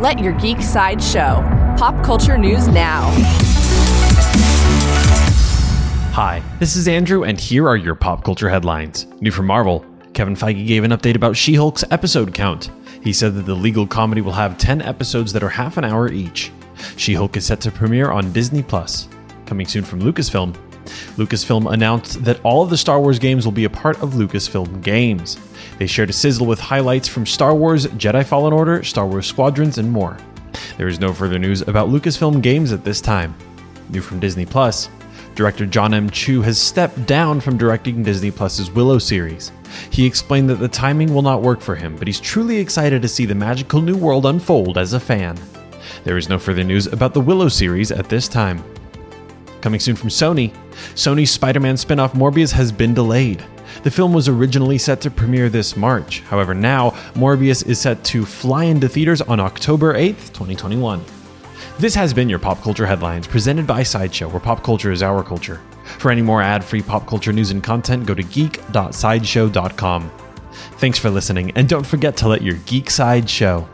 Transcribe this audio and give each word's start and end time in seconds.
Let 0.00 0.18
your 0.18 0.32
geek 0.32 0.62
side 0.62 1.02
show. 1.02 1.44
Pop 1.76 2.02
culture 2.02 2.38
news 2.38 2.66
now. 2.68 3.10
Hi, 6.14 6.42
this 6.58 6.74
is 6.74 6.88
Andrew, 6.88 7.24
and 7.24 7.38
here 7.38 7.68
are 7.68 7.76
your 7.76 7.94
pop 7.94 8.24
culture 8.24 8.48
headlines. 8.48 9.04
New 9.20 9.30
from 9.30 9.44
Marvel 9.44 9.84
Kevin 10.14 10.34
Feige 10.34 10.66
gave 10.66 10.84
an 10.84 10.92
update 10.92 11.16
about 11.16 11.36
She 11.36 11.54
Hulk's 11.54 11.84
episode 11.90 12.32
count. 12.32 12.70
He 13.02 13.12
said 13.12 13.34
that 13.34 13.44
the 13.44 13.54
legal 13.54 13.86
comedy 13.86 14.22
will 14.22 14.32
have 14.32 14.56
10 14.56 14.80
episodes 14.80 15.34
that 15.34 15.42
are 15.42 15.50
half 15.50 15.76
an 15.76 15.84
hour 15.84 16.10
each. 16.10 16.50
She 16.96 17.12
Hulk 17.12 17.36
is 17.36 17.44
set 17.44 17.60
to 17.60 17.70
premiere 17.70 18.10
on 18.10 18.32
Disney 18.32 18.62
Plus. 18.62 19.06
Coming 19.44 19.66
soon 19.66 19.84
from 19.84 20.00
Lucasfilm. 20.00 20.56
Lucasfilm 21.16 21.72
announced 21.72 22.24
that 22.24 22.40
all 22.44 22.62
of 22.62 22.70
the 22.70 22.76
Star 22.76 23.00
Wars 23.00 23.18
games 23.18 23.44
will 23.44 23.52
be 23.52 23.64
a 23.64 23.70
part 23.70 24.02
of 24.02 24.14
Lucasfilm 24.14 24.82
Games. 24.82 25.38
They 25.78 25.86
shared 25.86 26.10
a 26.10 26.14
sizzle 26.14 26.46
with 26.46 26.60
highlights 26.60 27.08
from 27.08 27.26
Star 27.26 27.54
Wars, 27.54 27.86
Jedi 27.86 28.24
Fallen 28.24 28.52
Order, 28.52 28.82
Star 28.82 29.06
Wars 29.06 29.26
Squadrons, 29.26 29.78
and 29.78 29.90
more. 29.90 30.16
There 30.76 30.88
is 30.88 31.00
no 31.00 31.12
further 31.12 31.38
news 31.38 31.62
about 31.62 31.88
Lucasfilm 31.88 32.42
Games 32.42 32.72
at 32.72 32.84
this 32.84 33.00
time. 33.00 33.34
New 33.90 34.00
from 34.00 34.20
Disney 34.20 34.46
Plus. 34.46 34.88
Director 35.34 35.64
John 35.66 35.94
M. 35.94 36.10
Chu 36.10 36.42
has 36.42 36.58
stepped 36.58 37.06
down 37.06 37.40
from 37.40 37.56
directing 37.56 38.02
Disney 38.02 38.30
Plus's 38.30 38.70
Willow 38.70 38.98
series. 38.98 39.52
He 39.90 40.04
explained 40.04 40.50
that 40.50 40.56
the 40.56 40.68
timing 40.68 41.14
will 41.14 41.22
not 41.22 41.42
work 41.42 41.60
for 41.60 41.74
him, 41.74 41.96
but 41.96 42.06
he's 42.06 42.20
truly 42.20 42.58
excited 42.58 43.00
to 43.02 43.08
see 43.08 43.26
the 43.26 43.34
magical 43.34 43.80
new 43.80 43.96
world 43.96 44.26
unfold 44.26 44.76
as 44.76 44.92
a 44.92 45.00
fan. 45.00 45.38
There 46.04 46.16
is 46.16 46.28
no 46.28 46.38
further 46.38 46.64
news 46.64 46.86
about 46.86 47.14
the 47.14 47.20
Willow 47.20 47.48
series 47.48 47.92
at 47.92 48.08
this 48.08 48.28
time. 48.28 48.62
Coming 49.60 49.80
soon 49.80 49.96
from 49.96 50.08
Sony, 50.08 50.54
Sony's 50.94 51.30
Spider 51.30 51.60
Man 51.60 51.76
spin 51.76 52.00
off 52.00 52.14
Morbius 52.14 52.52
has 52.52 52.72
been 52.72 52.94
delayed. 52.94 53.44
The 53.82 53.90
film 53.90 54.12
was 54.12 54.28
originally 54.28 54.78
set 54.78 55.00
to 55.02 55.10
premiere 55.10 55.48
this 55.48 55.76
March. 55.76 56.20
However, 56.20 56.54
now 56.54 56.90
Morbius 57.14 57.66
is 57.66 57.78
set 57.78 58.02
to 58.04 58.24
fly 58.24 58.64
into 58.64 58.88
theaters 58.88 59.20
on 59.22 59.40
October 59.40 59.94
8th, 59.94 60.32
2021. 60.32 61.02
This 61.78 61.94
has 61.94 62.12
been 62.12 62.28
your 62.28 62.38
Pop 62.38 62.60
Culture 62.62 62.86
Headlines, 62.86 63.26
presented 63.26 63.66
by 63.66 63.82
Sideshow, 63.82 64.28
where 64.28 64.40
pop 64.40 64.62
culture 64.62 64.92
is 64.92 65.02
our 65.02 65.22
culture. 65.22 65.60
For 65.98 66.10
any 66.10 66.22
more 66.22 66.42
ad 66.42 66.64
free 66.64 66.82
pop 66.82 67.06
culture 67.06 67.32
news 67.32 67.50
and 67.50 67.62
content, 67.62 68.06
go 68.06 68.14
to 68.14 68.22
geek.sideshow.com. 68.22 70.10
Thanks 70.52 70.98
for 70.98 71.10
listening, 71.10 71.52
and 71.52 71.68
don't 71.68 71.86
forget 71.86 72.16
to 72.18 72.28
let 72.28 72.42
your 72.42 72.56
geek 72.66 72.90
side 72.90 73.28
show. 73.28 73.66